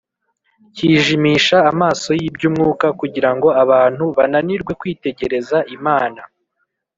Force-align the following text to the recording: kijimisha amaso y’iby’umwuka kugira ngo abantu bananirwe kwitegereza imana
kijimisha 0.75 1.57
amaso 1.71 2.09
y’iby’umwuka 2.19 2.87
kugira 2.99 3.29
ngo 3.35 3.47
abantu 3.63 4.03
bananirwe 4.17 4.71
kwitegereza 4.79 5.57
imana 5.75 6.21